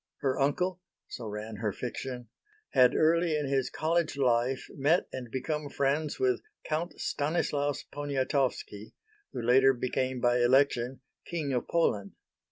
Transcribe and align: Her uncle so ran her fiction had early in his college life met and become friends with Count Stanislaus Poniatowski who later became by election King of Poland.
Her 0.21 0.39
uncle 0.39 0.81
so 1.09 1.27
ran 1.27 1.57
her 1.57 1.71
fiction 1.71 2.29
had 2.71 2.95
early 2.95 3.37
in 3.37 3.47
his 3.47 3.69
college 3.69 4.17
life 4.17 4.65
met 4.75 5.05
and 5.13 5.29
become 5.29 5.69
friends 5.69 6.19
with 6.19 6.41
Count 6.65 6.99
Stanislaus 6.99 7.83
Poniatowski 7.83 8.93
who 9.31 9.43
later 9.43 9.73
became 9.73 10.19
by 10.19 10.39
election 10.39 11.01
King 11.27 11.53
of 11.53 11.67
Poland. 11.67 12.13